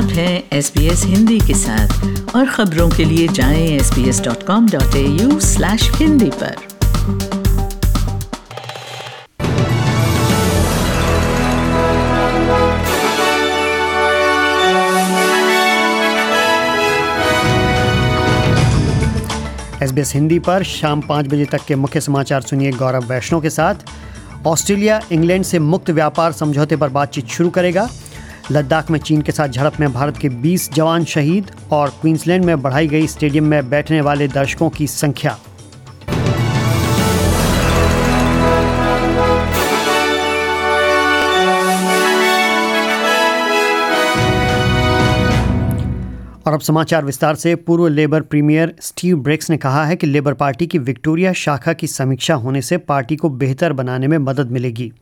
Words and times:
आप 0.00 0.08
हैं 0.08 0.42
S 0.52 0.72
B 0.76 0.86
S 0.86 1.02
Hindi 1.04 1.38
के 1.40 1.54
साथ। 1.54 2.36
और 2.36 2.46
खबरों 2.50 2.88
के 2.90 3.04
लिए 3.04 3.26
जाएँ 3.28 3.66
S 3.68 3.90
B 3.94 4.08
S 4.08 4.20
dot 4.20 4.42
com 4.46 4.68
dot 4.68 4.94
A 4.96 5.02
U 5.02 5.38
slash 5.40 5.90
Hindi 5.96 6.30
पर। 6.42 6.56
एसबीएस 19.82 20.14
हिंदी 20.14 20.38
पर 20.38 20.62
शाम 20.62 21.00
पाँच 21.00 21.26
बजे 21.26 21.44
तक 21.44 21.64
के 21.68 21.74
मुख्य 21.74 22.00
समाचार 22.00 22.40
सुनिए 22.40 22.72
गौरव 22.72 23.04
वैष्णव 23.04 23.40
के 23.40 23.50
साथ। 23.50 23.74
ऑस्ट्रेलिया, 24.46 25.00
इंग्लैंड 25.12 25.44
से 25.44 25.58
मुक्त 25.58 25.90
व्यापार 25.90 26.32
समझौते 26.32 26.76
पर 26.76 26.88
बातचीत 26.88 27.28
शुरू 27.28 27.50
करेगा। 27.50 27.88
लद्दाख 28.52 28.90
में 28.90 28.98
चीन 28.98 29.20
के 29.22 29.32
साथ 29.32 29.48
झड़प 29.48 29.72
में 29.80 29.92
भारत 29.92 30.16
के 30.16 30.28
20 30.42 30.72
जवान 30.72 31.04
शहीद 31.04 31.50
और 31.72 31.90
क्वींसलैंड 31.90 32.44
में 32.44 32.62
बढ़ाई 32.62 32.86
गई 32.88 33.06
स्टेडियम 33.06 33.44
में 33.44 33.70
बैठने 33.70 34.00
वाले 34.00 34.28
दर्शकों 34.28 34.70
की 34.70 34.86
संख्या। 34.86 35.38
और 46.46 46.54
अब 46.54 46.60
समाचार 46.60 47.04
विस्तार 47.04 47.34
से, 47.34 47.54
पूर्व 47.54 47.88
लेबर 47.88 48.20
प्रीमियर 48.20 48.74
स्टीव 48.80 49.16
ब्रेक्स 49.16 49.50
ने 49.50 49.56
कहा 49.56 49.84
है 49.84 49.96
कि 49.96 50.06
लेबर 50.06 50.34
पार्टी 50.34 50.66
की 50.66 50.78
विक्टोरिया 50.78 51.32
शाखा 51.32 51.72
की 51.72 51.86
समीक्षा 51.86 52.34
होने 52.34 52.62
से 52.62 52.76
पार्टी 52.76 53.16
को 53.16 53.28
बेहतर 53.28 53.72
बनाने 53.72 54.06
में 54.06 54.18
मदद 54.18 54.50
मिलेगी। 54.50 54.92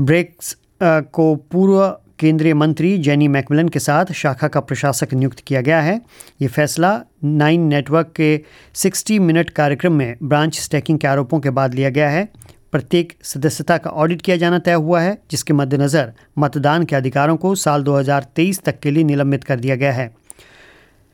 ब्रेक्स 0.00 0.56
को 0.82 1.34
पूर्व 1.34 1.98
केंद्रीय 2.18 2.54
मंत्री 2.54 2.98
जेनी 2.98 3.28
मैकमिलन 3.28 3.68
के 3.68 3.78
साथ 3.78 4.12
शाखा 4.12 4.48
का 4.48 4.60
प्रशासक 4.60 5.12
नियुक्त 5.14 5.40
किया 5.40 5.60
गया 5.60 5.80
है। 5.80 6.00
ये 6.42 6.48
फैसला 6.48 6.90
नाइन 7.24 7.60
नेटवर्क 7.60 8.12
के 8.16 8.40
60 8.74 9.18
मिनट 9.18 9.50
कार्यक्रम 9.50 9.92
में 9.92 10.16
ब्रांच 10.22 10.58
स्टैकिंग 10.60 10.98
के 10.98 11.06
आरोपों 11.06 11.40
के 11.40 11.50
बाद 11.50 11.74
लिया 11.74 11.90
गया 11.90 12.08
है। 12.08 12.28
प्रत्येक 12.72 13.12
सदस्यता 13.22 13.76
का 13.76 13.90
ऑडिट 13.90 14.22
किया 14.22 14.36
जाना 14.36 14.58
तय 14.58 14.72
हुआ 14.72 15.00
है, 15.00 15.18
जिसके 15.30 15.52
मद्देनज़र 15.52 16.12
मतदान 16.38 16.84
के 16.84 16.96
अधिकारों 16.96 17.36
को 17.36 17.54
साल 17.54 17.82
2023 17.82 18.62
तक 18.62 18.80
के 18.80 18.90
लिए 18.90 19.04
निलंबित 19.04 19.44
कर 19.44 19.60
दिया 19.60 19.76
गया 19.76 19.92
है। 19.92 20.10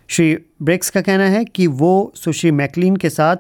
श्री 0.09 0.37
ब्रेक्स 0.63 0.91
का 0.91 1.01
कहना 1.01 1.25
है 1.25 1.45
कि 1.45 1.67
वो 1.67 2.13
सुश्री 2.17 2.51
मैकलिन 2.51 2.97
के 2.97 3.11
साथ 3.11 3.37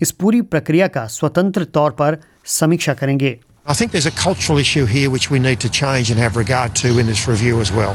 इस 0.00 0.10
पूरी 0.10 0.40
प्रक्रिया 0.42 0.88
का 0.88 1.06
स्वतंत्र 1.06 1.64
तौर 1.64 1.90
पर 1.90 2.18
समीक्षा 2.44 2.94
करेंगे। 2.94 3.38
I 3.68 3.74
think 3.74 3.92
there's 3.92 4.06
a 4.06 4.10
cultural 4.12 4.56
issue 4.56 4.86
here 4.86 5.10
which 5.10 5.30
we 5.30 5.38
need 5.38 5.60
to 5.60 5.68
change 5.68 6.10
and 6.10 6.18
have 6.18 6.36
regard 6.36 6.74
to 6.76 6.98
in 6.98 7.06
this 7.06 7.28
review 7.28 7.60
as 7.60 7.70
well. 7.70 7.94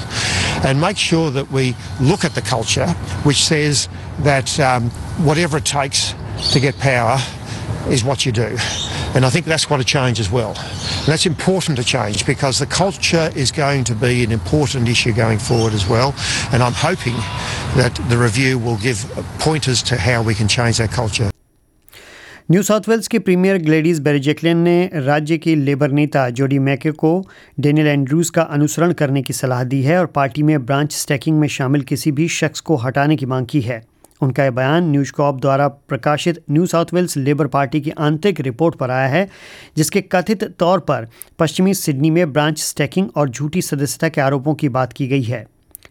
And 0.64 0.80
make 0.80 1.00
sure 1.00 1.32
that 1.32 1.50
we 1.50 1.76
look 2.00 2.24
at 2.24 2.36
the 2.36 2.44
culture 2.44 2.88
which 3.24 3.44
says 3.44 3.90
that 4.20 4.60
um, 4.60 4.92
whatever 5.26 5.58
it 5.58 5.66
takes 5.66 6.14
to 6.52 6.60
get 6.60 6.78
power 6.78 7.18
is 7.90 8.04
what 8.04 8.24
you 8.24 8.32
do. 8.32 8.56
And 9.16 9.26
I 9.26 9.32
think 9.32 9.48
that's 9.48 9.66
got 9.66 9.78
to 9.78 9.84
change 9.84 10.20
as 10.20 10.30
well. 10.30 10.50
And 10.50 11.08
that's 11.08 11.26
important 11.26 11.80
to 11.80 11.84
change 11.84 12.24
because 12.28 12.60
the 12.60 12.68
culture 12.68 13.32
is 13.36 13.52
going 13.52 13.84
to 13.86 13.96
be 13.96 14.24
an 14.24 14.32
important 14.32 14.88
issue 14.88 15.12
going 15.12 15.40
forward 15.40 15.74
as 15.74 15.90
well. 15.90 16.14
And 16.52 16.62
I'm 16.62 16.74
hoping 16.74 17.16
that 17.78 18.00
the 18.10 18.18
review 18.20 18.60
will 18.60 18.78
give 18.78 19.12
pointers 19.40 19.82
to 19.84 19.98
how 19.98 20.22
we 20.22 20.36
can 20.36 20.48
change 20.48 20.78
that 20.78 20.92
culture. 20.92 21.33
New 22.52 22.61
South 22.63 22.88
Wales 22.89 23.08
के 23.08 23.19
premier 23.19 23.58
Gladys 23.58 23.99
Berejiklian 23.99 24.58
ने 24.58 24.89
राज्य 24.95 25.38
की 25.38 25.55
labour 25.55 25.91
नेता 25.91 26.30
जोडी 26.30 26.58
मैके 26.59 26.91
को 26.91 27.11
Daniel 27.59 27.88
Andrews 27.88 28.30
का 28.30 28.41
अनुसरण 28.41 28.91
करने 28.91 29.22
की 29.22 29.33
सलाह 29.33 29.63
दी 29.63 29.81
है 29.83 29.99
और 29.99 30.05
पार्टी 30.05 30.44
में 30.44 30.66
ब्रांच 30.66 30.91
स्टैकिंग 30.91 31.39
में 31.39 31.47
शामिल 31.47 31.81
किसी 31.81 32.11
भी 32.11 32.27
शख्स 32.27 32.59
को 32.59 32.75
हटाने 32.75 33.16
की 33.16 33.25
मांग 33.25 33.47
की 33.47 33.61
है। 33.61 33.81
उनका 34.21 34.44
यह 34.44 34.52
बयान 34.52 34.91
न्यूज़ 34.91 35.11
कॉप 35.11 35.39
द्वारा 35.41 35.67
प्रकाशित 35.67 36.44
New 36.52 36.66
South 36.66 36.94
Wales 36.94 37.17
Labor 37.17 37.47
Party 37.47 37.81
की 37.81 37.89
आंतरिक 37.89 38.42
रिपोर्ट 38.42 38.76
पर 38.76 38.92
आया 38.92 39.08
है, 39.08 39.27
जिसके 39.77 40.02
कथित 40.02 40.43
तौर 40.43 40.80
पर 40.80 41.08
पश्चिमी 41.39 41.73
सिडनी 41.73 42.11
में 42.11 42.33
ब्रांच 42.33 42.59
स्टैकिंग 42.59 43.09
और 43.15 43.30
झूठी 43.30 43.61
सदस्यता 43.61 44.09
के 44.09 44.21
आरोपों 44.21 44.55
की 44.55 44.70
बात 44.70 44.93
की 44.93 45.08
गई 45.08 45.23
है। 45.23 45.45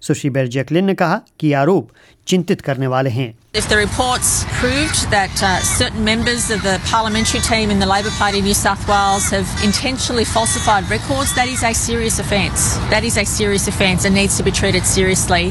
सुश्री 0.06 0.30
बेरजैकलिन 0.30 0.84
ने 0.84 0.94
कहा 1.02 1.20
कि 1.40 1.52
आरोप 1.62 1.90
चिंतित 2.28 2.60
करने 2.60 2.86
वाले 2.86 3.10
हैं 3.10 3.32
If 3.60 3.68
the 3.70 3.76
reports 3.76 4.28
proved 4.58 5.00
that 5.14 5.42
uh, 5.42 5.50
certain 5.70 6.04
members 6.04 6.44
of 6.56 6.62
the 6.66 6.76
parliamentary 6.90 7.40
team 7.48 7.72
in 7.74 7.82
the 7.84 7.88
Labor 7.90 8.12
Party 8.20 8.38
of 8.38 8.46
New 8.46 8.56
South 8.60 8.86
Wales 8.90 9.26
have 9.36 9.50
intentionally 9.68 10.24
falsified 10.24 10.88
records, 10.94 11.34
that 11.40 11.52
is 11.54 11.64
a 11.70 11.74
serious 11.80 12.18
offence. 12.18 12.68
That 12.94 13.08
is 13.10 13.18
a 13.18 13.26
serious 13.34 13.68
offence 13.74 14.06
and 14.06 14.20
needs 14.20 14.38
to 14.38 14.46
be 14.48 14.54
treated 14.60 14.88
seriously. 14.94 15.42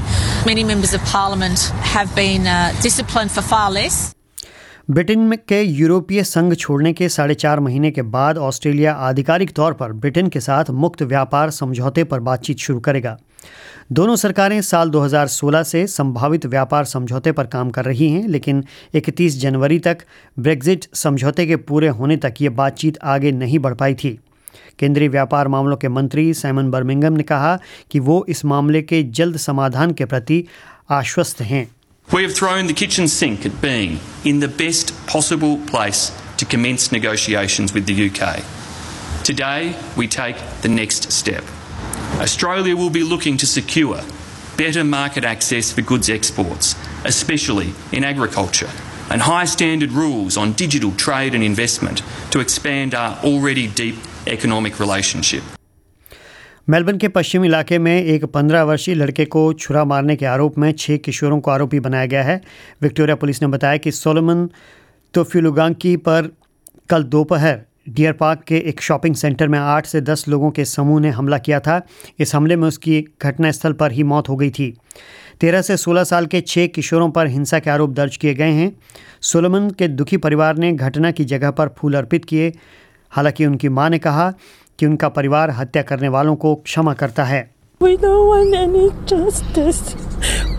Many 0.48 0.64
members 0.72 0.96
of 1.00 1.06
parliament 1.14 1.68
have 1.94 2.16
been 2.16 2.48
uh, 2.48 2.58
disciplined 2.88 3.38
for 3.38 3.46
far 3.54 3.70
less. 3.80 4.02
Britain 4.90 5.36
के 5.48 5.62
यूरोपीय 5.62 6.24
संघ 6.24 6.54
छोड़ने 6.54 6.92
के 6.94 7.08
साढ़े 7.10 7.34
चार 7.44 7.60
महीने 7.60 7.92
के 7.92 8.02
बाद 8.16 8.38
ऑस्ट्रेलिया 8.38 8.94
आधिकारिक 9.10 9.52
तौर 9.56 9.74
पर 9.82 9.92
ब्रिटेन 10.06 10.28
के 10.30 10.40
साथ 10.40 10.70
मुक्त 10.86 11.02
व्यापार 11.12 11.50
समझौते 11.58 12.04
पर 12.14 12.20
बातचीत 12.30 12.58
शुरू 12.60 12.80
करेगा 12.88 13.18
दोनों 13.92 14.16
सरकारें 14.16 14.62
साल 14.62 14.90
2016 14.92 15.64
से 15.66 15.86
संभावित 15.88 16.46
व्यापार 16.46 16.86
समझौते 16.86 17.32
पर 17.32 17.46
काम 17.54 17.70
कर 17.70 17.86
रही 17.86 18.10
हैं 18.10 18.28
लेकिन 18.28 18.64
31 18.96 19.38
जनवरी 19.42 19.80
तक 19.88 20.06
ब्रेग्जिट 20.40 20.86
समझौते 20.96 21.46
के 21.48 21.56
पूरे 21.70 21.88
होने 22.00 22.18
तक 22.26 22.42
ये 22.42 22.50
बातचीत 22.62 22.98
आगे 23.14 23.32
नहीं 23.32 23.60
बढ़ 23.60 23.74
पाई 23.74 23.96
थी 24.04 24.18
केंद्रीय 24.80 25.10
व्यापार 25.10 25.48
मामलों 25.48 25.78
के 25.78 25.88
मंत्री 25.88 26.34
सैमन 26.34 26.72
बर्मिंगम 26.72 27.14
ने 27.14 27.24
कहा 27.24 27.58
कि 27.92 28.00
वो 28.00 28.26
इस 28.30 28.44
मामले 28.46 28.82
के 28.82 29.04
जल्द 29.20 29.38
समाधान 29.38 29.92
के 29.94 30.06
प्रति 30.06 30.44
आश्वस्त 30.92 31.42
हैं 31.52 31.68
We 32.08 32.24
have 32.24 32.34
thrown 32.34 32.68
the 32.68 32.74
kitchen 32.74 33.08
sink 33.08 33.46
at 33.46 33.62
being 33.62 33.94
in 34.26 34.42
the 34.42 34.50
best 34.62 34.92
possible 35.08 35.56
place 35.70 36.02
to 36.38 36.46
commence 36.46 36.92
negotiations 36.92 37.74
with 37.74 37.86
the 37.86 37.96
UK. 38.08 38.44
Today, 39.24 39.76
we 39.96 40.08
take 40.10 40.46
the 40.64 40.70
next 40.70 41.12
step. 41.12 41.61
Australia 42.21 42.75
will 42.77 42.91
be 42.91 43.03
looking 43.03 43.37
to 43.37 43.47
secure 43.47 44.01
better 44.57 44.85
market 44.85 45.25
access 45.25 45.71
for 45.73 45.83
goods 45.83 46.09
exports, 46.09 46.75
especially 47.05 47.73
in 47.93 48.05
agriculture, 48.05 48.71
and 49.11 49.21
high 49.23 49.45
standard 49.45 49.93
rules 49.93 50.37
on 50.37 50.53
digital 50.53 50.93
trade 50.93 51.35
and 51.35 51.45
investment 51.45 52.03
to 52.31 52.41
expand 52.41 52.95
our 52.95 53.13
already 53.23 53.67
deep 53.83 53.97
economic 54.27 54.81
relationship. 54.81 55.43
Melbourne 56.69 56.99
के 56.99 57.09
पश्चिमी 57.09 57.47
इलाके 57.47 57.79
में 57.79 57.95
एक 58.03 58.25
पंद्रह 58.35 58.63
वर्षीय 58.69 58.95
लड़के 58.95 59.25
को 59.35 59.43
छुरा 59.65 59.85
मारने 59.91 60.17
के 60.17 60.27
आरोप 60.27 60.57
में 60.59 60.71
छः 60.73 60.97
किशोरों 61.05 61.39
को 61.41 61.51
आरोपी 61.51 61.81
बनाया 61.81 62.07
गया 62.07 62.23
है 62.23 62.41
विक्टोरिया 62.83 63.17
पुलिस 63.17 63.43
ने 63.43 63.49
बताया 63.49 63.77
कि 63.85 63.93
सोलोमन 63.93 64.49
तोफ्यूलुगांकी 65.15 65.97
पर 66.09 66.31
कल 66.91 67.03
दोपहर 67.15 67.61
डियर 67.90 68.14
पार्क 68.14 68.42
के 68.48 68.58
एक 68.70 68.82
शॉपिंग 68.82 69.16
सेंटर 69.16 69.48
में 69.48 69.58
आठ 69.60 69.86
से 69.86 70.02
दस 70.02 70.28
लोगों 70.28 70.50
के 70.52 70.66
समूह 70.66 71.00
ने 71.02 71.10
हमला 71.10 71.38
किया 71.38 71.60
था 71.60 71.82
इस 72.20 72.36
हमले 72.36 72.56
में 72.56 72.68
उसकी 72.68 73.04
घटनास्थल 73.22 73.74
पर 73.74 73.92
ही 73.92 74.04
मौत 74.04 74.30
हो 74.30 74.36
गई 74.36 74.50
थी 74.50 74.74
तेरह 75.40 75.62
से 75.62 75.78
सोलह 75.78 76.04
साल 76.04 76.26
के 76.26 76.42
छः 76.42 76.68
किशोरों 76.68 77.10
पर 77.12 77.28
हिंसा 77.28 77.60
के 77.60 77.70
आरोप 77.70 77.90
दर्ज 77.90 78.18
किए 78.18 78.34
गए 78.34 78.52
हैं 78.52 78.72
सोलोमन 79.22 79.70
के 79.80 79.88
दुखी 79.88 80.18
परिवार 80.18 80.58
ने 80.58 80.72
घटना 80.74 81.12
की 81.12 81.26
जगह 81.26 81.52
पर 81.52 81.70
फूल 81.78 81.94
अर्पित 81.98 82.26
किए 82.26 82.52
हालाँकि 83.12 83.46
उनकी 83.46 83.70
माँ 83.70 83.90
ने 83.90 84.00
कहा 84.00 84.32
कि 84.80 84.86
उनका 84.86 85.10
परिवार 85.10 85.50
हत्या 85.52 85.82
करने 85.84 86.10
वालों 86.10 86.36
को 86.36 86.56
क्षमा 86.56 86.94
करता 86.94 87.24
है 87.24 87.50
We 87.82 87.96
don't 87.98 88.28
want 88.28 88.56
any 88.58 88.84
justice. 89.12 89.80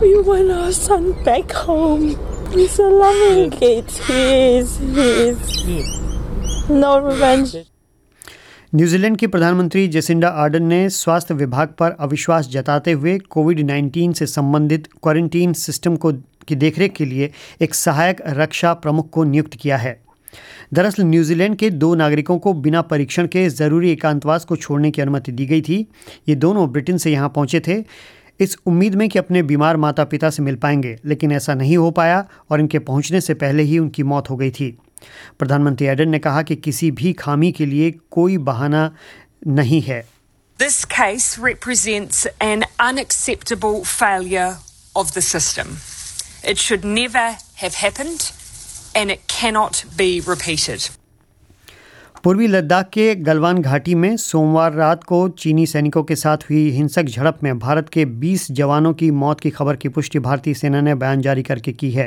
We 0.01 0.11
want 0.29 0.51
our 0.51 0.73
son 0.73 1.11
back 1.25 1.53
home. 1.61 2.09
He's 2.51 2.79
a 2.81 2.89
loving 3.03 3.51
kid. 3.53 3.99
He 4.09 4.23
is. 4.55 4.77
He 4.79 5.13
is. 5.29 6.12
No 6.63 7.09
revenge. 7.09 7.57
New Zealand 8.75 9.17
की 9.17 9.27
प्रधानमंत्री 9.27 9.89
जेसिंडा 9.89 10.29
आर्डन 10.29 10.63
ने 10.63 10.89
स्वास्थ्य 10.89 11.35
विभाग 11.35 11.69
पर 11.69 11.91
अविश्वास 11.91 12.49
जताते 12.49 12.93
हुए 12.93 13.19
कोविड 13.19 13.61
19 13.61 14.15
से 14.15 14.27
संबंधित 14.27 14.89
क्वारंटीन 15.03 15.53
सिस्टम 15.53 15.97
को 15.97 16.13
की 16.49 16.55
देखरेख 16.55 16.93
के 16.93 17.05
लिए 17.05 17.31
एक 17.61 17.75
सहायक 17.75 18.23
रक्षा 18.27 18.75
प्रमुख 18.75 19.11
को 19.11 19.25
नियुक्त 19.25 19.55
किया 19.55 19.77
है। 19.77 20.03
दरअसल, 20.75 21.03
न्यूजीलैंड 21.03 21.57
के 21.57 21.71
दो 21.71 21.95
नागरिकों 21.95 22.39
को 22.39 22.53
बिना 22.53 22.83
परीक्षण 22.83 23.27
के 23.27 23.49
ज़रूरी 23.49 23.91
एकांतवास 23.91 24.45
को 24.45 24.57
छोड़ने 24.57 24.91
की 24.91 25.03
अनुमति 25.03 25.33
दी 25.33 25.47
गई 25.47 25.63
थी। 25.63 25.87
ये 26.29 26.35
दोनों 26.35 26.73
ब्रिटेन 26.73 26.99
से 26.99 27.13
यहाँ 27.13 27.29
पहुँचे 27.29 27.61
थे। 27.61 27.85
इस 28.41 28.57
उम्मीद 28.67 28.95
में 28.95 29.09
कि 29.09 29.19
अपने 29.19 29.43
बीमार 29.43 29.77
माता 29.77 30.05
पिता 30.05 30.31
से 30.31 30.43
मिल 30.43 30.55
पाएँगे, 30.55 30.99
लेकिन 31.05 31.33
ऐसा 31.33 31.55
नहीं 31.55 31.77
हो 31.77 31.91
पाया 31.91 32.29
और 32.51 32.61
इनके 32.61 32.79
पहुँचने 32.79 33.21
से 33.21 33.35
पहले 33.35 33.63
ही 33.63 33.79
उनकी 33.79 34.03
मौत 34.03 34.31
हो 34.31 34.37
गई 34.37 34.51
थी। 34.51 34.79
प्रधानमंत्री 35.39 35.87
एडन 35.87 36.09
ने 36.09 36.19
कहा 36.19 36.43
कि 36.43 36.57
किसी 36.57 36.91
भी 36.91 37.13
खामी 37.19 37.53
के 37.53 37.67
लिए 37.67 37.91
कोई 38.11 38.37
बहाना 38.51 38.91
नहीं 39.47 39.81
है 39.83 40.03
This 40.59 40.85
case 40.87 41.29
represents 41.39 42.27
an 42.41 42.65
unacceptable 42.81 43.79
failure 43.85 44.51
of 44.95 45.13
the 45.15 45.23
system. 45.23 45.77
It 46.45 46.59
should 46.59 46.85
never 46.91 47.25
have 47.57 47.75
happened 47.77 48.31
and 48.95 49.11
it 49.11 49.27
cannot 49.29 49.85
be 49.97 50.11
repeated. 50.29 50.91
पूर्वी 52.25 52.47
लद्दाख 52.47 52.89
के 52.93 53.15
गलवान 53.15 53.59
घाटी 53.59 53.95
में 53.95 54.17
सोमवार 54.17 54.73
रात 54.73 55.03
को 55.05 55.29
चीनी 55.39 55.67
सैनिकों 55.67 56.03
के 56.03 56.17
साथ 56.17 56.45
हुई 56.51 56.69
हिंसक 56.71 57.05
झड़प 57.05 57.39
में 57.43 57.59
भारत 57.59 57.89
के 57.93 58.05
20 58.21 58.51
जवानों 58.51 58.93
की 58.95 59.11
मौत 59.11 59.41
की 59.41 59.51
खबर 59.51 59.77
की 59.77 59.89
पुष्टि 59.97 60.19
भारतीय 60.27 60.55
सेना 60.55 60.81
ने 60.81 60.95
बयान 60.95 61.21
जारी 61.23 61.43
करके 61.43 61.73
की 61.73 61.91
है 61.91 62.07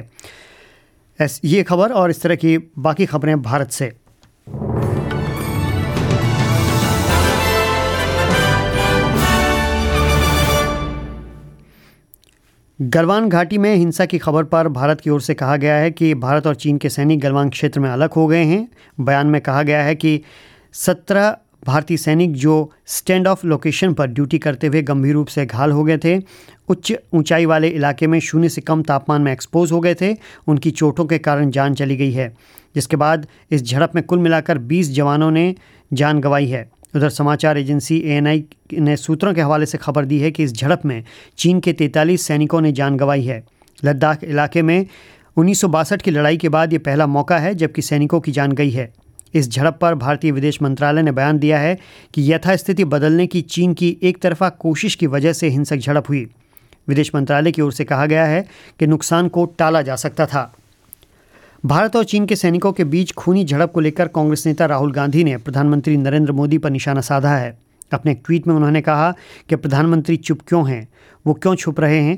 ये 1.22 1.64
खबर 1.64 1.92
और 1.92 2.10
इस 2.10 2.22
तरह 2.22 2.36
की 2.36 2.58
बाकी 2.58 3.06
खबरें 3.06 3.42
भारत 3.42 3.72
से। 3.72 3.92
गलवान 12.82 13.30
घाटी 13.30 13.58
में 13.58 13.76
हिंसा 13.76 14.06
की 14.06 14.18
खबर 14.18 14.44
पर 14.44 14.68
भारत 14.68 15.02
की 15.02 15.10
ओर 15.10 15.22
से 15.22 15.34
कहा 15.34 15.56
गया 15.58 15.76
है 15.76 15.92
कि 15.92 16.14
भारत 16.14 16.48
और 16.48 16.56
चीन 16.56 16.78
के 16.78 16.90
सैनिक 16.90 17.20
गलवान 17.20 17.50
क्षेत्र 17.50 17.80
में 17.80 17.90
अलग 17.90 18.14
हो 18.14 18.28
गए 18.28 18.44
हैं। 18.44 18.68
बयान 19.00 19.28
में 19.28 19.42
कहा 19.42 19.64
गया 19.64 19.84
है 19.84 19.96
कि 19.96 20.22
सत्रह 20.74 21.38
भारतीय 21.68 21.98
सैनिक 21.98 22.34
जो 22.34 22.72
स्टैंड 22.86 23.28
ऑफ़ 23.28 23.48
लोकेशन 23.48 23.94
पर 23.94 24.08
ड्यूटी 24.08 24.38
करते 24.38 24.68
हुए 24.68 24.82
गंभीर 24.82 25.14
रूप 25.14 25.28
से 25.28 25.46
घायल 25.46 25.72
हो 25.72 25.84
गए 25.84 25.98
थे, 25.98 26.22
उच्च 26.68 26.94
ऊंचाई 27.14 27.46
वाले 27.46 27.68
इलाके 27.68 28.08
में 28.08 28.20
शून्य 28.20 28.50
से 28.50 28.62
कम 28.62 28.84
तापमान 28.84 29.22
में 29.22 29.32
एक्सपोज 29.32 29.72
हो 29.72 29.80
गए 29.80 29.96
थे, 30.02 30.16
उनकी 30.48 30.72
चोटों 30.72 31.06
के 31.06 31.18
कारण 31.18 31.50
जान 31.50 31.74
चली 31.74 31.96
गई 31.96 32.12
है। 32.12 32.36
जिसके 32.76 32.96
बाद 32.96 33.28
इस 33.52 33.64
झड़प 33.64 33.92
में 33.96 34.04
कुल 34.04 34.20
मिलाकर 34.20 34.58
20 34.58 34.92
जवानों 34.92 35.32
ने 35.32 35.56
जान 35.94 36.20
गंवाई 36.20 36.48
है। 36.48 36.72
उधर 36.96 37.10
समाचार 37.10 37.58
एजेंसी 37.58 38.00
एएनआई 38.00 38.46
ने 38.74 38.98
सूत्रों 38.98 39.34
के 39.34 39.42
हवाले 39.42 39.66
से 39.66 39.78
खबर 39.78 40.06
दी 40.06 40.20
है 40.20 40.32
कि 40.32 40.44
इस 40.44 40.54
झड़प 40.54 40.82
में 40.86 41.04
चीन 41.38 41.60
के 41.60 41.74
43 41.74 42.28
सैनिकों 42.28 42.62
ने 42.62 42.72
जान 42.72 42.98
गंवाई 42.98 43.24
है। 43.24 43.44
लद्दाख 43.86 44.24
इलाके 44.24 44.62
में 44.62 44.86
उन्नीस 45.38 45.62
सौ 45.62 45.68
बासठ 45.68 46.02
की 46.02 46.12
लड़ाई 46.12 46.38
के 46.38 46.50
बाद 46.50 46.74
ये 46.74 46.80
पहला 46.80 47.08
मौका 47.08 47.38
है, 47.38 47.56
जबकि 47.56 47.82
सैनिकों 47.82 48.20
की 48.20 48.32
जान 48.32 48.52
गई 48.52 48.70
है। 48.70 48.94
इस 49.36 49.50
झड़प 49.50 49.78
पर 49.82 49.96
भारतीय 49.96 50.32
विदेश 50.32 50.62
मंत्रालय 50.62 51.02
ने 51.02 51.12
बयान 51.12 51.40
दिया 51.40 51.60
है 51.60 51.80
कि 52.14 52.34
यथास्थिति 52.34 52.86
बदलने 52.86 53.28
की 53.28 53.42
चीन 53.42 53.74
की 53.74 53.98
एक 54.04 54.22
तरफा 54.22 54.50
कोशिश 54.50 54.96
की 54.96 55.08
वजह 55.08 55.34
से 55.34 55.48
हिंसक 55.48 55.78
झड़प 55.78 56.10
हुई। 56.10 56.28
विदेश 56.88 57.12
मंत्रालय 57.16 57.52
की 57.52 57.62
ओर 57.62 57.74
से 57.74 57.84
कहा 57.84 58.06
गया 58.06 58.26
है 58.26 58.48
कि 58.80 58.88
नुकसान 58.88 59.28
को 59.28 59.46
टाला 59.46 59.82
जा 59.82 59.96
सकता 59.96 60.26
था। 60.26 60.54
भारत 61.66 61.96
और 61.96 62.04
चीन 62.04 62.26
के 62.26 62.36
सैनिकों 62.36 62.72
के 62.72 62.84
बीच 62.84 63.14
खूनी 63.14 63.46
झड़प 63.46 63.72
को 63.72 63.80
लेकर 63.80 64.08
कांग्रेस 64.08 64.48
नेता 64.48 64.66
राहुल 64.66 64.92
गांधी 64.92 65.24
ने 65.24 65.38
प्रधानमंत्री 65.38 65.98
नरेंद्र 65.98 66.32
मोदी 66.32 66.58
पर 66.58 66.70
निशाना 66.70 67.02
साधा 67.02 67.36
है। 67.36 67.58
अपने 67.94 68.14
ट्वीट 68.14 68.48
में 68.48 68.56
उन्होंने 68.56 68.82
कहा 68.82 69.14
कि 69.50 69.56
प्रधानमंत्री 69.56 70.18
चुप 70.18 70.40
क्यों 70.48 70.70
हैं? 70.70 70.88
वो 71.28 71.34
क्यों 71.34 71.56
छुप 71.56 71.80
रहे 71.80 72.00
हैं? 72.00 72.16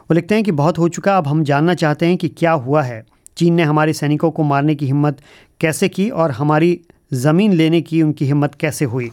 वो 0.00 0.14
लिखते 0.14 0.34
हैं 0.34 0.44
कि 0.44 0.52
बहुत 0.52 0.78
हो 0.78 0.88
चुका, 0.88 1.18
अब 1.18 1.28
हम 1.28 1.44
जानना 1.44 1.74
चाहते 1.74 2.06
हैं 2.06 2.16
कि 2.16 2.28
क्या 2.28 2.52
हुआ 2.52 2.82
है। 2.82 3.04
चीन 3.40 3.54
ने 3.54 3.62
हमारे 3.64 3.92
सैनिकों 3.94 4.30
को 4.30 4.42
मारने 4.44 4.74
की 4.74 4.86
हिम्मत 4.86 5.20
कैसे 5.60 5.88
की 5.90 6.08
और 6.12 6.30
हमारी 6.32 6.78
ज़मीन 7.14 7.52
लेने 7.52 7.80
की 7.82 8.02
उनकी 8.02 8.26
हिम्मत 8.26 8.54
कैसे 8.60 8.84
हुई? 8.86 9.10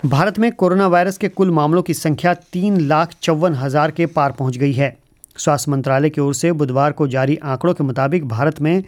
भारत 0.00 0.38
में 0.38 0.50
कोरोना 0.52 0.86
वायरस 0.88 1.18
के 1.18 1.28
कुल 1.30 1.50
मामलों 1.50 1.82
की 1.82 1.94
संख्या 1.94 2.32
तीन 2.52 2.80
लाख 2.82 3.14
चौवन 3.22 3.54
हज़ार 3.54 3.90
के 3.90 4.06
पार 4.08 4.32
पहुँच 4.32 4.56
गई 4.56 4.72
है। 4.72 4.96
स्वास्थ्य 5.36 5.70
मंत्रालय 5.70 6.10
की 6.10 6.20
ओर 6.20 6.34
से 6.34 6.52
बुधवार 6.52 6.92
को 6.92 7.06
जारी 7.08 7.36
आंकड़ों 7.44 7.74
के 7.74 7.84
मुताबिक 7.84 8.28
भारत 8.28 8.60
में 8.60 8.82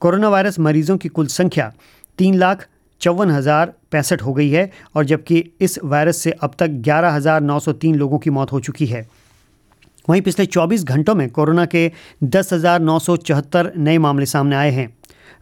कोरोना 0.00 0.28
वायरस 0.28 0.58
मरीजों 0.60 0.96
की 0.96 1.08
कुल 1.10 1.26
संख्या 1.34 1.72
तीन 2.18 2.34
लाख 2.34 2.66
चौवन 3.00 3.30
हज़ार 3.30 3.72
पैंसठ 3.92 4.22
हो 4.22 4.32
गई 4.32 4.48
है 4.50 4.70
और 4.96 5.04
जबकि 5.04 5.44
इस 5.60 5.78
वायरस 5.84 6.16
से 6.18 6.30
अब 6.42 6.54
तक 6.58 6.80
ग्यारह 6.86 7.12
हज़ार 7.12 7.40
नौ 7.42 7.58
सौ 7.58 7.72
तीन 7.74 7.94
लोगों 7.96 8.18
की 8.18 8.30
मौत 8.30 8.52
हो 8.52 8.60
चुकी 8.60 8.86
है। 8.86 9.06
वहीं 10.08 10.22
पिछले 10.22 10.46
24 10.46 10.84
घंटों 10.84 11.14
में 11.14 11.28
कोरोना 11.30 11.64
के 11.66 11.90
दस 12.24 12.50
नए 13.76 13.98
मामले 13.98 14.26
सामने 14.26 14.56
आए 14.56 14.70
हैं। 14.70 14.88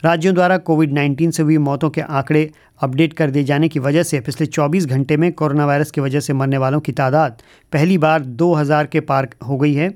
राज्यों 0.05 0.35
द्वारा 0.35 0.57
कोविड 0.59 0.93
19 0.93 1.33
से 1.33 1.43
हुई 1.43 1.57
मौतों 1.59 1.91
के 1.91 2.01
आंकड़े 2.01 2.51
अपडेट 2.81 3.13
कर 3.13 3.31
दिए 3.31 3.45
जाने 3.45 3.69
की 3.69 3.79
वजह 3.79 4.03
से 4.03 4.21
पिछले 4.21 4.47
24 4.47 4.87
घंटे 4.87 5.17
में 5.17 5.33
कोरोना 5.33 5.67
वायरस 5.67 5.91
की 5.91 6.01
वजह 6.01 6.21
से 6.21 6.33
मरने 6.33 6.59
वालों 6.59 6.81
की 6.81 6.93
तादाद 6.93 7.43
पहली 7.73 7.99
बार 7.99 8.25
2000 8.37 8.87
के 8.87 9.01
पार 9.01 9.29
हो 9.49 9.57
गई 9.57 9.75
है। 9.75 9.93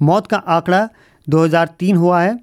मौत 0.00 0.26
का 0.26 0.36
आंकड़ा 0.36 0.88
2003 1.26 1.96
हुआ 1.96 2.22
है। 2.22 2.38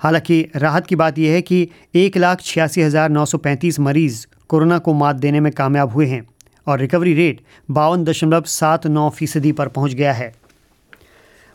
हालाँकि 0.00 0.40
राहत 0.56 0.86
की 0.86 0.96
बात 0.96 1.18
यह 1.18 1.32
है 1.32 1.42
कि 1.42 1.68
एक 1.94 2.16
लाख 2.16 2.40
छियासी 2.40 2.82
हज़ार 2.82 3.10
नौ 3.10 3.24
सौ 3.24 3.38
पैंतीस 3.38 3.80
मरीज़ 3.80 4.26
कोरोना 4.48 4.78
को 4.78 4.94
मात 4.94 5.16
देने 5.16 5.40
में 5.40 5.52
कामयाब 5.52 5.90
हुए 5.90 6.06
हैं 6.06 6.26
और 6.66 6.78
रिकवरी 6.78 7.14
रेट 7.14 7.40
बावन 7.70 8.04
दशमलव 8.04 8.42
सात 8.48 8.86
नौ 8.86 9.08
फ़ीसदी 9.10 9.52
पर 9.52 9.68
पहुँच 9.68 9.94
गया 9.94 10.12
है। 10.12 10.32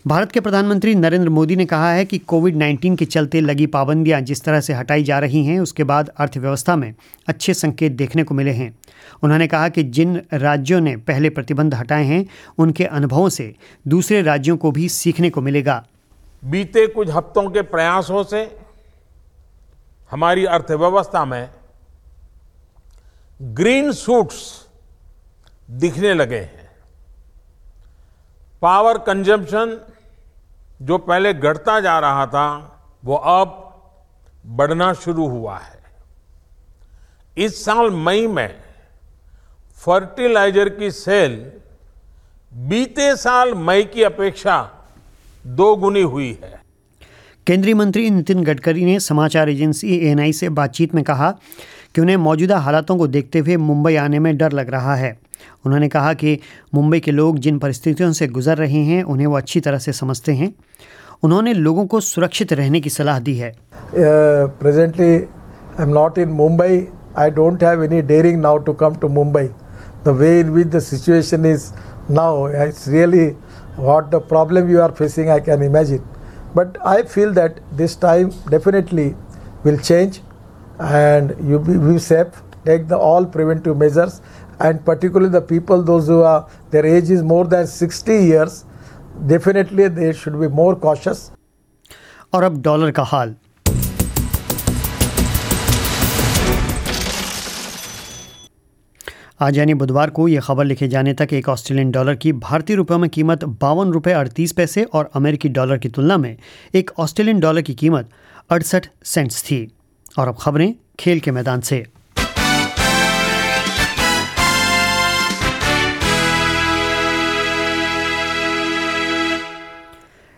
भारत 0.07 0.31
के 0.31 0.39
प्रधानमंत्री 0.39 0.95
नरेंद्र 0.95 1.29
मोदी 1.29 1.55
ने 1.55 1.65
कहा 1.65 1.91
है 1.91 2.05
कि 2.05 2.17
कोविड 2.17 2.55
19 2.55 2.97
के 2.97 3.05
चलते 3.05 3.41
लगी 3.41 3.65
पाबंदियाँ 3.65 4.21
जिस 4.21 4.43
तरह 4.43 4.61
से 4.61 4.73
हटाई 4.73 5.03
जा 5.03 5.19
रही 5.19 5.45
हैं, 5.45 5.59
उसके 5.59 5.83
बाद 5.83 6.09
अर्थव्यवस्था 6.09 6.75
में 6.75 6.95
अच्छे 7.27 7.53
संकेत 7.53 7.91
देखने 7.91 8.23
को 8.23 8.35
मिले 8.35 8.51
हैं। 8.51 8.77
उन्होंने 9.23 9.47
कहा 9.47 9.69
कि 9.69 9.83
जिन 9.83 10.21
राज्यों 10.33 10.81
ने 10.81 10.97
पहले 10.97 11.29
प्रतिबंध 11.29 11.75
हटाए 11.75 12.03
हैं, 12.03 12.25
उनके 12.57 12.85
अनुभवों 12.85 13.29
से 13.29 13.55
दूसरे 13.87 14.21
राज्यों 14.21 14.57
को 14.57 14.71
भी 14.71 14.89
सीखने 14.89 15.29
को 15.29 15.41
मिलेगा। 15.41 15.85
बीते 16.45 16.87
कुछ 16.87 17.09
हफ्तों 17.09 17.49
के 17.49 17.61
प्रयासों 17.61 18.23
से 18.23 18.57
हमारी 20.11 20.45
अर्थव्यवस्था 20.45 21.25
में 21.25 21.49
ग्रीन 23.41 23.91
सूट्स 23.91 24.67
दिखने 25.71 26.13
लगे 26.13 26.39
हैं। 26.39 26.65
पावर 28.61 28.97
कंजम्पशन 28.97 29.79
जो 30.80 30.98
पहले 31.00 31.33
घटता 31.33 31.80
जा 31.80 31.98
रहा 32.00 32.25
था, 32.27 32.48
वो 33.04 33.16
अब 33.16 33.62
बढ़ना 34.48 34.92
शुरू 34.94 35.27
हुआ 35.27 35.57
है। 35.57 35.83
इस 37.38 37.63
साल 37.66 37.89
मई 37.89 38.27
में 38.27 38.56
फर्टिलाइज़र 39.77 40.69
की 40.69 40.92
सेल 40.92 41.33
बीते 42.68 43.16
साल 43.16 43.54
मई 43.54 43.83
की 43.83 44.04
अपेक्षा 44.04 44.57
दो 45.45 45.75
गुनी 45.75 46.01
हुई 46.01 46.31
है। 46.44 46.54
केंद्रीय 47.48 47.74
मंत्री 47.74 48.10
नितिन 48.10 48.44
गडकरी 48.44 48.86
ने 48.86 49.00
समाचार 49.00 49.50
एजेंसी 49.50 49.95
एएनआई 49.98 50.33
से 50.33 50.50
बातचीत 50.51 50.95
में 50.95 51.04
कहा 51.04 51.31
कि 51.95 52.01
उन्हें 52.01 52.18
मौजूदा 52.18 52.57
हालातों 52.57 52.98
को 52.98 53.07
देखते 53.07 53.39
हुए 53.39 53.57
मुंबई 53.57 53.95
आने 53.95 54.19
में 54.19 54.36
डर 54.38 54.51
लग 54.51 54.69
रहा 54.69 54.95
है। 54.95 55.18
उन्होंने 55.65 55.87
कहा 55.89 56.13
कि 56.13 56.39
मुंबई 56.73 56.99
के 56.99 57.11
लोग 57.11 57.39
जिन 57.39 57.59
परिस्थितियों 57.59 58.11
से 58.11 58.27
गुजर 58.27 58.57
रहे 58.57 58.83
हैं 58.83 59.03
उन्हें 59.03 59.27
वो 59.27 59.37
अच्छी 59.37 59.59
तरह 59.59 59.77
से 59.77 59.93
समझते 59.93 60.33
हैं। 60.33 60.53
उन्होंने 61.23 61.53
लोगों 61.53 61.85
को 61.85 61.99
सुरक्षित 61.99 62.53
रहने 62.53 62.81
की 62.81 62.89
सलाह 62.89 63.19
दी 63.19 63.37
है। 63.37 63.53
Presently 63.95 65.13
I 65.15 65.83
am 65.83 65.89
not 65.89 66.17
in 66.17 66.29
Mumbai 66.41 66.87
I 67.17 67.31
don't 67.31 67.63
have 67.63 67.83
any 67.83 68.01
daring 68.01 68.41
now 68.41 68.57
to 68.57 68.73
come 68.83 68.95
to 69.01 69.07
Mumbai 69.19 69.49
the 70.05 70.15
way 70.19 70.39
in 70.39 70.49
which 70.49 70.67
the 70.67 70.79
situation 70.79 71.45
is 71.45 71.71
now 72.11 72.47
it's 72.49 72.88
really 72.88 73.31
what 73.77 74.05
the 74.11 74.19
problem 74.27 74.69
you 74.71 74.81
are 74.81 74.91
facing 74.98 75.29
I 75.29 75.39
can 75.45 75.63
imagine. 75.63 76.03
But 76.57 76.77
I 76.89 77.03
feel 77.13 77.33
that 77.33 77.57
this 77.79 77.95
time 78.03 78.29
definitely 78.50 79.07
will 79.65 79.77
change 79.77 80.21
and 80.79 81.33
you 81.50 81.60
be, 81.60 81.77
be 81.77 82.00
safe 82.00 82.41
take 82.65 82.88
the 82.88 82.98
all 82.98 83.25
preventive 83.25 83.77
measures 83.77 84.21
and 84.62 84.77
particularly 84.89 85.29
the 85.29 85.41
people, 85.51 85.83
those 85.85 86.07
who 86.09 86.19
are, 86.21 86.41
their 86.75 86.85
age 86.85 87.12
is 87.12 87.24
more 87.31 87.45
than 87.45 87.65
60 87.83 88.19
years, 88.31 88.53
definitely 89.33 89.89
they 89.97 90.13
should 90.13 90.41
be 90.43 90.53
more 90.59 90.79
cautious. 90.85 91.17
और 92.33 92.43
अब 92.43 92.62
dollar 92.62 92.91
का 92.91 93.03
हाल। 93.03 93.35
आज 99.39 99.57
यानी 99.57 99.74
बुधवार 99.74 100.09
को 100.09 100.27
यह 100.27 100.39
खबर 100.39 100.65
लिखे 100.65 100.88
जाने 100.88 101.13
तक 101.13 101.27
एक 101.33 101.50
ऑस्ट्रेलियन 101.50 101.91
डॉलर 101.91 102.15
की 102.15 102.33
भारतीय 102.33 102.75
रुपयों 102.75 103.00
में 103.00 103.09
कीमत 103.09 103.43
बावन 103.43 103.91
रुपये 103.91 104.13
अड़तीस 104.13 104.51
पैसे 104.51 104.83
और 104.83 105.09
अमेरिकी 105.13 105.50
डॉलर 105.50 105.77
की 105.77 105.89
तुलना 105.89 106.17
में 106.17 106.38
एक 106.75 106.91
ऑस्ट्रेलियन 106.97 107.39
डॉलर 107.39 107.62
की 107.62 107.74
कीमत 107.74 108.09
अड़सठ 108.50 108.88
सेंट्स 109.03 109.43
थी। 109.43 109.71
और 110.19 110.27
अब 110.27 110.38
खबरें 110.41 110.75
खेल 111.00 111.19
के 111.19 111.31
मैदान 111.31 111.59
से। 111.59 111.85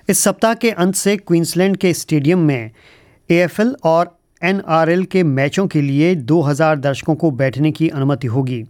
इस 0.10 0.20
सप्ताह 0.20 0.54
के 0.54 0.70
अंत 0.72 0.96
से 0.96 1.16
क्वींसलैंड 1.18 1.76
के 1.78 1.92
स्टेडियम 1.94 2.40
में 2.40 2.72
एएफएल 3.30 3.76
और 3.84 4.20
एनआरएल 4.42 5.04
के 5.04 5.24
मैचों 5.24 5.66
के 5.68 5.82
लिए 5.82 6.14
2000 6.16 6.76
दर्शकों 6.76 7.16
को 7.16 7.32
बैठने 7.32 7.72
की 7.72 7.90
अनुमति 7.90 8.28
होगी। 8.28 8.64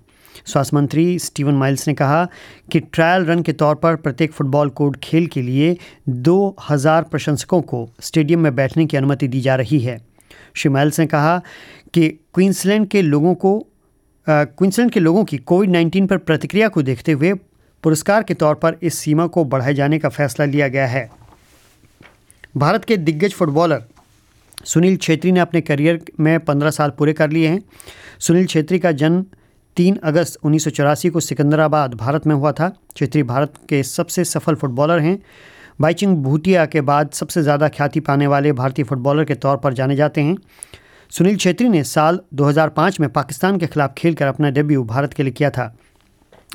स्वास्थ्य 0.46 0.76
मंत्री 0.76 1.20
स्टीवन 1.20 1.54
माइल्स 1.54 1.88
ने 1.88 1.94
कहा 1.94 2.26
कि 2.72 2.80
ट्रायल 2.80 3.26
रन 3.26 3.42
के 3.42 3.54
तौर 3.54 3.76
पर 3.76 3.96
प्रत्येक 3.96 4.32
फुटबॉल 4.32 4.70
कोड 4.70 4.98
खेल 5.04 5.28
के 5.28 5.42
लिए 5.42 5.78
2000 6.10 7.04
प्रशंसकों 7.04 7.62
को 7.62 7.88
स्टेडियम 8.02 8.40
में 8.40 8.56
बैठने 8.56 8.86
की 8.86 8.98
अनुमति 8.98 9.28
दी 9.28 9.42
जा 9.42 9.56
रही 9.56 9.80
है। 9.80 9.98
श्री 10.56 10.70
माइल्स 10.70 11.00
ने 11.00 11.06
कहा 11.06 11.38
कि 11.94 12.10
क्वींसलैंड 12.34 12.88
के 12.88 13.02
लोगों 13.02 13.36
को 13.36 13.60
क्वींसलैंड 14.28 14.92
के 14.92 15.00
लोगों 15.00 15.24
की 15.24 15.38
कोविड 15.38 15.70
19 15.72 16.08
पर 16.08 16.18
प्रतिक्रिया 16.18 16.68
को 16.68 16.82
देखते 16.82 17.12
हुए 17.12 17.34
पुरस्कार 17.84 18.24
के 18.24 18.34
तौर 18.34 18.56
पर 18.56 18.78
इस 18.82 18.98
सीमा 18.98 19.28
को 19.28 19.46
बढ़ाए 19.46 19.74
जाने 19.74 20.00
का 20.00 20.10
फैसला 20.10 20.46
लिया 20.46 20.68
गया 20.68 20.88
है। 20.88 21.10
भारत 22.58 22.86
के 22.86 22.96
दिग्गज 22.98 23.34
फुटबॉलर 23.34 23.84
सुनील 24.66 24.96
छेत्री 24.98 25.32
ने 25.32 25.40
अपने 25.40 25.62
करियर 25.62 26.00
में 26.20 26.40
पंद्रह 26.40 26.72
साल 26.72 26.90
पूरे 26.90 27.14
कर 27.14 27.30
लिए 27.30 27.48
हैं। 27.48 27.62
सुनील 28.20 28.46
छेत्री 28.46 28.80
का 28.80 28.92
जन्म 28.92 29.26
तीन 29.78 29.96
अगस्त 30.04 30.38
उन्नीस 30.44 30.64
सौ 30.64 30.70
चौरासी 30.70 31.10
को 31.10 31.20
सिकंदराबाद, 31.20 31.94
भारत 31.94 32.28
में 32.28 32.36
हुआ 32.36 32.52
था। 32.52 32.72
छेत्री 32.96 33.24
भारत 33.24 33.54
के 33.70 33.84
सबसे 33.84 34.24
सफल 34.24 34.56
फुटबॉलर 34.56 35.00
हैं। 35.00 35.18
बाइचिंग 35.82 36.18
भूटिया 36.18 36.66
के 36.66 36.82
बाद 36.82 37.12
सबसे 37.12 37.42
ज़्यादा 37.44 37.68
ख्याति 37.70 38.00
पाने 38.00 38.28
वाले 38.28 38.52
भारतीय 38.54 38.86
फुटबॉलर 38.86 39.26
के 39.26 39.36
तौर 39.36 39.58
पर 39.58 39.74
जाने 39.74 39.96
जाते 39.96 40.22
हैं। 40.22 40.36
सुनील 41.12 41.38
छेत्री 41.38 41.70
ने 41.70 41.84
साल 41.84 42.20
2005 42.34 43.00
में 43.00 43.10
पाकिस्तान 43.10 43.58
के 43.58 43.68
खिलाफ 43.68 43.94
खेलकर 43.98 44.28
अपना 44.28 44.50
डेब्यू 44.50 44.84
भारत 44.86 45.14
के 45.14 45.24
लिए 45.24 45.34
किया 45.34 45.50
था। 45.50 45.76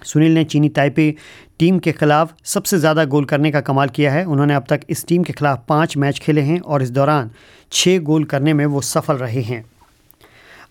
सुनील 0.04 0.34
ने 0.34 0.44
चीनी 0.44 0.68
ताइपे 0.68 1.14
टीम 1.58 1.78
के 1.78 1.92
खिलाफ 1.92 2.34
सबसे 2.44 2.78
ज़्यादा 2.78 3.04
गोल 3.04 3.24
करने 3.24 3.50
का 3.50 3.60
कमाल 3.60 3.88
किया 3.88 4.12
है। 4.12 4.24
उन्होंने 4.24 4.54
अब 4.54 4.64
तक 4.68 4.80
इस 4.90 5.06
टीम 5.06 5.22
के 5.22 5.32
खिलाफ 5.32 5.64
पाँच 5.68 5.96
मैच 5.96 6.18
खेले 6.18 6.40
हैं 6.40 6.60
और 6.60 6.82
इस 6.82 6.90
दौरान 6.90 7.30
छः 7.72 7.98
गोल 8.00 8.24
करने 8.24 8.54
में 8.54 8.64
वो 8.66 8.80
सफल 8.80 9.16
रहे 9.16 9.42
हैं। 9.42 9.64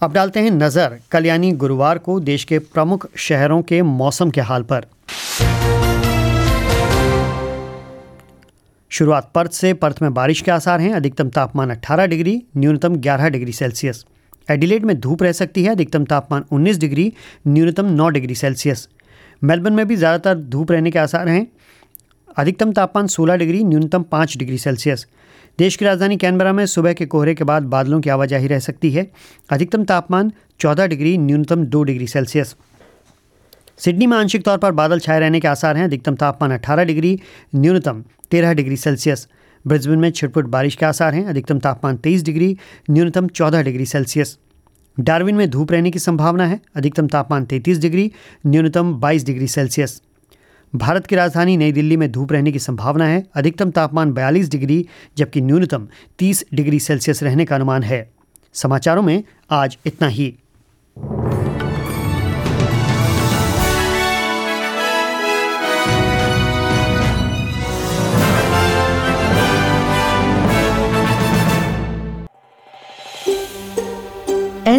अब 0.01 0.13
डालते 0.13 0.39
हैं 0.39 0.51
नज़र 0.51 1.00
कल 1.11 1.25
यानी 1.25 1.51
गुरुवार 1.53 1.97
को 1.97 2.19
देश 2.19 2.43
के 2.43 2.59
प्रमुख 2.59 3.07
शहरों 3.19 3.61
के 3.61 3.81
मौसम 3.81 4.29
के 4.29 4.41
हाल 4.41 4.63
पर। 4.63 4.85
शुरुआत 8.91 9.29
पर्थ 9.35 9.51
से 9.51 9.73
पर्थ 9.73 10.01
में 10.01 10.13
बारिश 10.13 10.41
के 10.41 10.51
आसार 10.51 10.81
हैं। 10.81 10.93
अधिकतम 10.93 11.29
तापमान 11.29 11.71
18 11.71 12.05
डिग्री, 12.05 12.41
न्यूनतम 12.57 12.95
11 12.95 13.29
डिग्री 13.29 13.51
सेल्सियस। 13.51 14.05
एडिलेड 14.50 14.85
में 14.85 15.00
धूप 15.00 15.23
रह 15.23 15.31
सकती 15.31 15.63
है। 15.63 15.71
अधिकतम 15.71 16.05
तापमान 16.05 16.43
19 16.51 16.77
डिग्री, 16.77 17.11
न्यूनतम 17.47 17.85
9 17.91 18.09
डिग्री 18.09 18.35
सेल्सियस। 18.35 18.88
मेलबर्न 19.43 19.74
में 19.74 19.88
भी 19.88 19.95
ज़्यादातर 19.95 20.39
धूप 20.39 20.71
रहने 20.71 20.91
के 20.91 21.00
आसार 21.00 21.29
हैं। 21.29 21.48
अधिकतम 22.38 22.71
तापमान 22.71 23.07
16 23.07 23.36
डिग्री, 23.36 23.63
न्यूनतम 23.63 24.03
5 24.03 24.38
डिग्री 24.38 24.57
सेल्सियस। 24.57 25.07
देश 25.60 25.75
की 25.75 25.86
राजधानी 25.86 26.17
कैनबरा 26.17 26.53
में 26.53 26.65
सुबह 26.65 26.93
के 26.93 27.05
कोहरे 27.05 27.36
के 27.36 27.43
बाद 27.43 27.63
बादलों 27.63 28.00
की 28.01 28.10
आवाजाही 28.10 28.48
रह 28.48 28.60
सकती 28.60 28.91
है। 28.91 29.12
अधिकतम 29.50 29.83
तापमान 29.83 30.31
14 30.60 30.88
डिग्री, 30.88 31.17
न्यूनतम 31.17 31.65
2 31.65 31.83
डिग्री 31.83 32.07
सेल्सियस। 32.07 32.55
सिडनी 33.77 34.07
में 34.07 34.17
आंशिक 34.17 34.43
तौर 34.43 34.57
पर 34.57 34.71
बादल 34.71 35.00
छाए 35.00 35.19
रहने 35.19 35.39
के 35.39 35.48
आसार 35.48 35.77
हैं। 35.77 35.83
अधिकतम 35.83 36.15
तापमान 36.15 36.51
18 36.51 36.83
डिग्री, 36.83 37.19
न्यूनतम 37.55 38.03
13 38.31 38.53
डिग्री 38.53 38.77
सेल्सियस। 38.77 39.27
ब्रिस्बेन 39.67 40.00
में 40.00 40.12
छिटपुट 40.12 40.45
बारिश 40.45 40.75
के 40.75 40.86
आसार 40.86 41.13
हैं। 41.13 41.25
अधिकतम 41.25 41.60
तापमान 41.60 41.98
23 41.98 42.24
डिग्री, 42.24 42.57
न्यूनतम 42.89 43.27
14 43.27 43.63
डिग्री 43.63 43.86
सेल्सियस। 43.86 44.38
डार्विन 45.01 45.36
में 45.36 45.50
धूप 45.50 45.72
रहने 45.72 45.91
की 45.91 46.00
संभावना 46.00 46.46
है। 46.46 46.62
अधिकतम 46.75 47.08
तापमान 47.08 47.46
33 47.46 47.79
डिग्री, 47.79 48.12
न्यूनतम 48.48 48.93
22 48.93 49.25
डिग्री 49.25 49.48
सेल्सियस। 49.48 50.01
भारत 50.75 51.08
की 51.08 51.15
राजधानी 51.15 51.58
नई 51.58 51.72
दिल्ली 51.72 51.98
में 51.98 52.12
धूप 52.12 52.31
रहने 52.31 52.51
की 52.51 52.60
संभावना 52.60 53.05
है। 53.05 53.25
अधिकतम 53.36 53.72
तापमान 53.72 54.13
42 54.13 54.51
डिग्री, 54.51 54.88
जबकि 55.17 55.41
न्यूनतम 55.41 55.88
30 56.20 56.46
डिग्री 56.53 56.79
सेल्सियस 56.79 57.24
रहने 57.24 57.46
का 57.46 57.55
अनुमान 57.55 57.84
है। 57.84 58.12
समाचारों 58.53 59.01
में 59.01 59.24
आज 59.51 59.77
इतना 59.86 60.08
ही। 60.08 60.36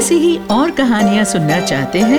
ऐसी 0.02 0.14
ही 0.14 0.38
और 0.50 0.70
कहानियाँ 0.70 1.24
सुनना 1.24 1.60
चाहते 1.60 2.00
हैं? 2.00 2.18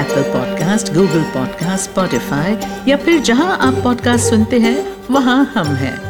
Apple 0.00 0.22
podcast 0.22 0.92
Google 0.94 1.22
podcast 1.22 1.90
Spotify 1.90 2.56
या 2.88 2.96
फिर 2.96 3.20
जहाँ 3.20 3.56
आप 3.60 3.82
पॉडकास्ट 3.84 4.30
सुनते 4.30 4.58
हैं, 4.58 4.92
वहाँ 5.10 5.52
हम 5.54 5.66
हैं। 5.66 6.09